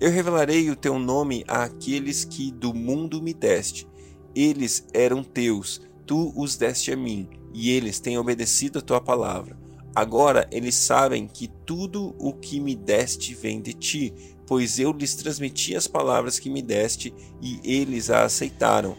Eu 0.00 0.10
revelarei 0.10 0.70
o 0.70 0.76
teu 0.76 0.98
nome 0.98 1.44
àqueles 1.48 2.24
que 2.24 2.52
do 2.52 2.72
mundo 2.72 3.20
me 3.20 3.34
deste. 3.34 3.88
Eles 4.34 4.86
eram 4.94 5.24
teus, 5.24 5.82
tu 6.06 6.32
os 6.36 6.56
deste 6.56 6.92
a 6.92 6.96
mim, 6.96 7.28
e 7.58 7.72
eles 7.72 7.98
têm 7.98 8.16
obedecido 8.16 8.78
a 8.78 8.82
tua 8.82 9.00
palavra. 9.00 9.58
Agora 9.92 10.46
eles 10.52 10.76
sabem 10.76 11.26
que 11.26 11.48
tudo 11.66 12.14
o 12.16 12.32
que 12.32 12.60
me 12.60 12.76
deste 12.76 13.34
vem 13.34 13.60
de 13.60 13.72
ti, 13.72 14.14
pois 14.46 14.78
eu 14.78 14.92
lhes 14.92 15.16
transmiti 15.16 15.74
as 15.74 15.88
palavras 15.88 16.38
que 16.38 16.48
me 16.48 16.62
deste 16.62 17.12
e 17.42 17.58
eles 17.64 18.10
a 18.10 18.22
aceitaram. 18.22 18.96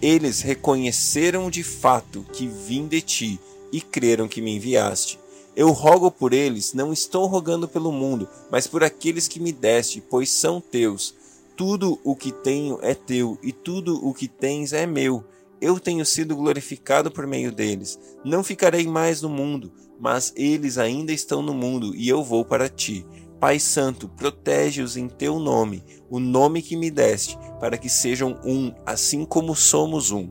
Eles 0.00 0.40
reconheceram 0.40 1.50
de 1.50 1.62
fato 1.62 2.24
que 2.32 2.46
vim 2.46 2.88
de 2.88 3.02
ti 3.02 3.38
e 3.70 3.82
creram 3.82 4.26
que 4.26 4.40
me 4.40 4.56
enviaste. 4.56 5.18
Eu 5.54 5.70
rogo 5.70 6.10
por 6.10 6.32
eles, 6.32 6.72
não 6.72 6.94
estou 6.94 7.26
rogando 7.26 7.68
pelo 7.68 7.92
mundo, 7.92 8.26
mas 8.50 8.66
por 8.66 8.82
aqueles 8.82 9.28
que 9.28 9.38
me 9.38 9.52
deste, 9.52 10.00
pois 10.00 10.30
são 10.30 10.58
teus. 10.58 11.14
Tudo 11.54 12.00
o 12.02 12.16
que 12.16 12.32
tenho 12.32 12.78
é 12.80 12.94
teu, 12.94 13.38
e 13.42 13.52
tudo 13.52 14.02
o 14.02 14.14
que 14.14 14.26
tens 14.26 14.72
é 14.72 14.86
meu 14.86 15.22
eu 15.60 15.78
tenho 15.78 16.04
sido 16.04 16.34
glorificado 16.36 17.10
por 17.10 17.26
meio 17.26 17.52
deles. 17.52 17.98
Não 18.24 18.42
ficarei 18.42 18.86
mais 18.86 19.20
no 19.20 19.28
mundo, 19.28 19.72
mas 19.98 20.32
eles 20.36 20.78
ainda 20.78 21.12
estão 21.12 21.42
no 21.42 21.54
mundo 21.54 21.94
e 21.94 22.08
eu 22.08 22.24
vou 22.24 22.44
para 22.44 22.68
ti. 22.68 23.06
Pai 23.38 23.58
Santo, 23.58 24.08
protege-os 24.08 24.96
em 24.96 25.08
teu 25.08 25.38
nome, 25.38 25.82
o 26.10 26.20
nome 26.20 26.60
que 26.60 26.76
me 26.76 26.90
deste, 26.90 27.38
para 27.58 27.78
que 27.78 27.88
sejam 27.88 28.38
um, 28.44 28.72
assim 28.84 29.24
como 29.24 29.54
somos 29.54 30.10
um. 30.10 30.30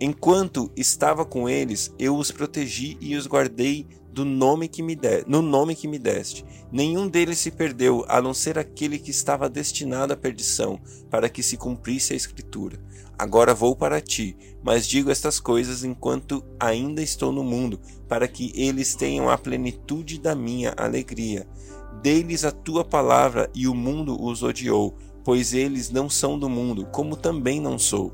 Enquanto 0.00 0.72
estava 0.76 1.24
com 1.24 1.48
eles, 1.48 1.94
eu 1.98 2.16
os 2.16 2.30
protegi 2.30 2.96
e 3.00 3.14
os 3.14 3.26
guardei 3.26 3.86
do 4.12 4.24
nome 4.24 4.68
que 4.68 4.82
me 4.82 4.94
de, 4.94 5.24
no 5.26 5.40
nome 5.40 5.74
que 5.74 5.88
me 5.88 5.98
deste. 5.98 6.44
Nenhum 6.70 7.08
deles 7.08 7.38
se 7.38 7.50
perdeu, 7.50 8.04
a 8.06 8.20
não 8.20 8.34
ser 8.34 8.58
aquele 8.58 8.98
que 8.98 9.10
estava 9.10 9.48
destinado 9.48 10.12
à 10.12 10.16
perdição, 10.16 10.78
para 11.10 11.28
que 11.28 11.42
se 11.42 11.56
cumprisse 11.56 12.12
a 12.12 12.16
escritura. 12.16 12.78
Agora 13.18 13.54
vou 13.54 13.74
para 13.74 14.00
ti, 14.00 14.36
mas 14.62 14.86
digo 14.86 15.10
estas 15.10 15.40
coisas 15.40 15.82
enquanto 15.82 16.44
ainda 16.60 17.02
estou 17.02 17.32
no 17.32 17.42
mundo, 17.42 17.80
para 18.06 18.28
que 18.28 18.52
eles 18.54 18.94
tenham 18.94 19.30
a 19.30 19.38
plenitude 19.38 20.18
da 20.18 20.34
minha 20.34 20.74
alegria. 20.76 21.46
Dei-lhes 22.02 22.44
a 22.44 22.50
tua 22.50 22.84
palavra 22.84 23.50
e 23.54 23.66
o 23.66 23.74
mundo 23.74 24.22
os 24.22 24.42
odiou, 24.42 24.96
pois 25.24 25.54
eles 25.54 25.90
não 25.90 26.10
são 26.10 26.38
do 26.38 26.48
mundo, 26.48 26.86
como 26.92 27.16
também 27.16 27.60
não 27.60 27.78
sou. 27.78 28.12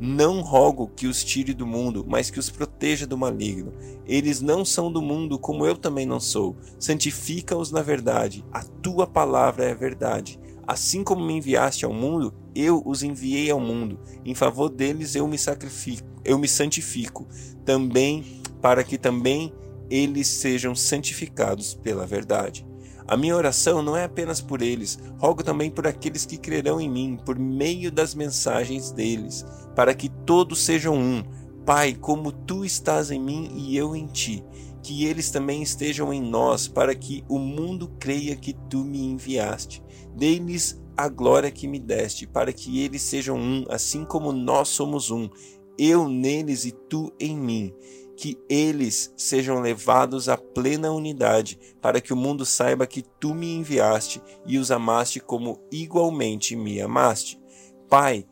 Não 0.00 0.40
rogo 0.40 0.90
que 0.94 1.06
os 1.06 1.24
tire 1.24 1.52
do 1.52 1.66
mundo, 1.66 2.04
mas 2.06 2.30
que 2.30 2.38
os 2.38 2.50
proteja 2.50 3.06
do 3.06 3.18
maligno. 3.18 3.72
Eles 4.06 4.40
não 4.40 4.64
são 4.64 4.92
do 4.92 5.02
mundo, 5.02 5.38
como 5.38 5.66
eu 5.66 5.76
também 5.76 6.06
não 6.06 6.20
sou. 6.20 6.56
Santifica-os 6.78 7.72
na 7.72 7.82
verdade. 7.82 8.44
A 8.52 8.62
tua 8.62 9.06
palavra 9.06 9.64
é 9.64 9.72
a 9.72 9.74
verdade. 9.74 10.38
Assim 10.66 11.02
como 11.02 11.24
me 11.24 11.32
enviaste 11.32 11.84
ao 11.84 11.92
mundo, 11.94 12.34
eu 12.54 12.82
os 12.84 13.02
enviei 13.02 13.50
ao 13.50 13.58
mundo. 13.58 13.98
Em 14.24 14.34
favor 14.34 14.68
deles 14.68 15.14
eu 15.14 15.26
me 15.26 15.38
sacrifico, 15.38 16.06
eu 16.24 16.38
me 16.38 16.46
santifico, 16.46 17.26
também 17.64 18.42
para 18.60 18.84
que 18.84 18.98
também 18.98 19.52
eles 19.88 20.26
sejam 20.28 20.74
santificados 20.74 21.72
pela 21.72 22.06
verdade. 22.06 22.67
A 23.08 23.16
minha 23.16 23.34
oração 23.34 23.82
não 23.82 23.96
é 23.96 24.04
apenas 24.04 24.38
por 24.38 24.60
eles, 24.60 24.98
rogo 25.18 25.42
também 25.42 25.70
por 25.70 25.86
aqueles 25.86 26.26
que 26.26 26.36
crerão 26.36 26.78
em 26.78 26.90
mim 26.90 27.18
por 27.24 27.38
meio 27.38 27.90
das 27.90 28.14
mensagens 28.14 28.92
deles, 28.92 29.46
para 29.74 29.94
que 29.94 30.10
todos 30.10 30.58
sejam 30.58 30.94
um. 30.94 31.24
Pai, 31.64 31.94
como 31.94 32.30
tu 32.30 32.66
estás 32.66 33.10
em 33.10 33.18
mim 33.18 33.50
e 33.56 33.74
eu 33.74 33.96
em 33.96 34.06
ti, 34.06 34.44
que 34.82 35.06
eles 35.06 35.30
também 35.30 35.62
estejam 35.62 36.12
em 36.12 36.20
nós, 36.20 36.68
para 36.68 36.94
que 36.94 37.24
o 37.30 37.38
mundo 37.38 37.88
creia 37.98 38.36
que 38.36 38.52
tu 38.68 38.84
me 38.84 39.02
enviaste. 39.02 39.82
Dei-lhes 40.14 40.78
a 40.94 41.08
glória 41.08 41.50
que 41.50 41.66
me 41.66 41.78
deste, 41.78 42.26
para 42.26 42.52
que 42.52 42.82
eles 42.82 43.00
sejam 43.00 43.38
um, 43.38 43.64
assim 43.70 44.04
como 44.04 44.32
nós 44.32 44.68
somos 44.68 45.10
um, 45.10 45.30
eu 45.78 46.08
neles 46.08 46.66
e 46.66 46.72
tu 46.72 47.10
em 47.18 47.38
mim. 47.38 47.72
Que 48.20 48.36
eles 48.48 49.14
sejam 49.16 49.60
levados 49.60 50.28
à 50.28 50.36
plena 50.36 50.90
unidade, 50.90 51.58
para 51.80 52.00
que 52.00 52.12
o 52.12 52.16
mundo 52.16 52.44
saiba 52.44 52.86
que 52.86 53.00
tu 53.00 53.32
me 53.32 53.54
enviaste 53.54 54.20
e 54.44 54.58
os 54.58 54.72
amaste 54.72 55.20
como 55.20 55.60
igualmente 55.70 56.56
me 56.56 56.80
amaste. 56.80 57.40
Pai, 57.88 58.26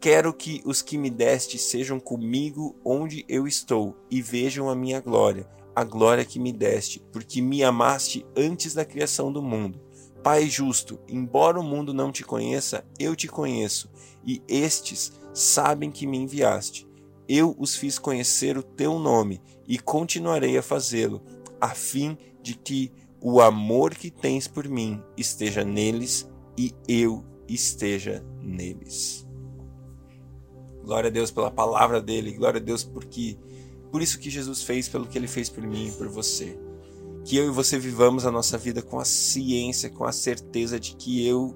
Quero 0.00 0.32
que 0.32 0.62
os 0.64 0.80
que 0.80 0.96
me 0.96 1.10
deste 1.10 1.58
sejam 1.58 1.98
comigo 1.98 2.76
onde 2.84 3.24
eu 3.28 3.48
estou 3.48 3.96
e 4.08 4.22
vejam 4.22 4.70
a 4.70 4.76
minha 4.76 5.00
glória, 5.00 5.48
a 5.74 5.82
glória 5.82 6.24
que 6.24 6.38
me 6.38 6.52
deste, 6.52 7.00
porque 7.12 7.42
me 7.42 7.64
amaste 7.64 8.24
antes 8.36 8.74
da 8.74 8.84
criação 8.84 9.32
do 9.32 9.42
mundo. 9.42 9.80
Pai 10.22 10.48
justo, 10.48 11.00
embora 11.08 11.58
o 11.58 11.64
mundo 11.64 11.92
não 11.92 12.12
te 12.12 12.22
conheça, 12.22 12.84
eu 12.96 13.16
te 13.16 13.26
conheço, 13.26 13.90
e 14.24 14.40
estes 14.46 15.12
sabem 15.34 15.90
que 15.90 16.06
me 16.06 16.18
enviaste. 16.18 16.87
Eu 17.28 17.54
os 17.58 17.76
fiz 17.76 17.98
conhecer 17.98 18.56
o 18.56 18.62
teu 18.62 18.98
nome 18.98 19.42
e 19.66 19.78
continuarei 19.78 20.56
a 20.56 20.62
fazê-lo, 20.62 21.22
a 21.60 21.68
fim 21.68 22.16
de 22.42 22.54
que 22.54 22.90
o 23.20 23.40
amor 23.40 23.94
que 23.94 24.10
tens 24.10 24.48
por 24.48 24.66
mim 24.66 25.02
esteja 25.16 25.64
neles 25.64 26.26
e 26.56 26.74
eu 26.88 27.24
esteja 27.46 28.24
neles. 28.40 29.26
Glória 30.82 31.08
a 31.08 31.12
Deus 31.12 31.30
pela 31.30 31.50
palavra 31.50 32.00
dele, 32.00 32.32
glória 32.32 32.60
a 32.60 32.64
Deus 32.64 32.82
porque 32.82 33.36
por 33.90 34.02
isso 34.02 34.18
que 34.18 34.30
Jesus 34.30 34.62
fez, 34.62 34.88
pelo 34.88 35.06
que 35.06 35.18
ele 35.18 35.28
fez 35.28 35.48
por 35.48 35.66
mim 35.66 35.88
e 35.88 35.92
por 35.92 36.08
você. 36.08 36.58
Que 37.24 37.36
eu 37.36 37.46
e 37.46 37.50
você 37.50 37.78
vivamos 37.78 38.24
a 38.24 38.30
nossa 38.30 38.56
vida 38.56 38.80
com 38.80 38.98
a 38.98 39.04
ciência, 39.04 39.90
com 39.90 40.04
a 40.04 40.12
certeza 40.12 40.78
de 40.78 40.94
que 40.96 41.26
eu, 41.26 41.54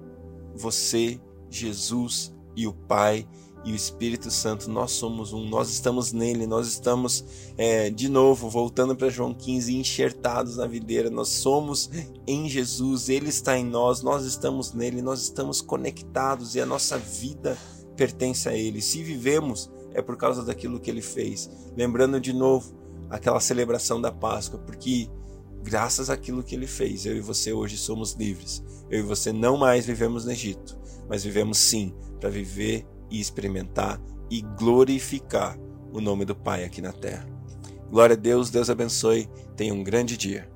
você, 0.55 1.21
Jesus 1.49 2.35
e 2.55 2.67
o 2.67 2.73
Pai 2.73 3.27
e 3.65 3.73
o 3.73 3.77
Espírito 3.77 4.31
Santo, 4.31 4.71
nós 4.71 4.91
somos 4.93 5.33
um, 5.33 5.49
nós 5.49 5.71
estamos 5.71 6.13
nele, 6.13 6.47
nós 6.47 6.67
estamos, 6.67 7.25
é, 7.57 7.91
de 7.91 8.09
novo, 8.09 8.51
voltando 8.51 8.97
para 8.97 9.09
João 9.09 9.33
15, 9.33 9.77
enxertados 9.77 10.57
na 10.57 10.67
videira, 10.67 11.09
nós 11.09 11.29
somos 11.29 11.91
em 12.27 12.49
Jesus, 12.49 13.09
ele 13.09 13.29
está 13.29 13.57
em 13.57 13.65
nós, 13.65 14.03
nós 14.03 14.25
estamos 14.25 14.73
nele, 14.73 15.01
nós 15.01 15.23
estamos 15.23 15.61
conectados 15.61 16.55
e 16.55 16.61
a 16.61 16.67
nossa 16.67 16.99
vida 16.99 17.57
pertence 17.97 18.49
a 18.49 18.57
ele. 18.57 18.83
Se 18.83 19.03
vivemos, 19.03 19.71
é 19.95 20.03
por 20.03 20.17
causa 20.17 20.43
daquilo 20.43 20.81
que 20.81 20.91
ele 20.91 21.03
fez. 21.03 21.51
Lembrando 21.77 22.21
de 22.21 22.33
novo 22.33 22.75
aquela 23.09 23.41
celebração 23.41 24.01
da 24.01 24.11
Páscoa, 24.11 24.59
porque 24.59 25.09
graças 25.63 26.11
àquilo 26.11 26.43
que 26.43 26.55
ele 26.55 26.67
fez, 26.67 27.07
eu 27.07 27.17
e 27.17 27.21
você 27.21 27.53
hoje 27.53 27.77
somos 27.77 28.13
livres. 28.15 28.63
Eu 28.91 29.01
e 29.01 29.03
você 29.03 29.33
não 29.33 29.57
mais 29.57 29.87
vivemos 29.87 30.25
no 30.25 30.33
Egito, 30.33 30.77
mas 31.09 31.23
vivemos 31.23 31.59
sim 31.59 31.95
para 32.19 32.31
viver 32.31 32.87
e 33.13 33.21
experimentar 33.21 34.01
e 34.31 34.41
glorificar 34.41 35.57
o 35.93 36.01
nome 36.01 36.25
do 36.25 36.35
Pai 36.35 36.65
aqui 36.65 36.81
na 36.81 36.91
terra. 36.91 37.27
Glória 37.91 38.17
a 38.17 38.19
Deus, 38.19 38.51
Deus 38.51 38.71
abençoe, 38.71 39.29
tenha 39.55 39.75
um 39.75 39.85
grande 39.85 40.17
dia. 40.17 40.51